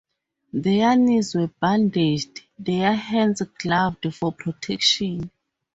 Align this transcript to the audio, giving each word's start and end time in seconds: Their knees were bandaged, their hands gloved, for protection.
Their 0.53 0.97
knees 0.97 1.35
were 1.35 1.51
bandaged, 1.61 2.41
their 2.57 2.95
hands 2.95 3.39
gloved, 3.59 4.11
for 4.15 4.31
protection. 4.33 5.29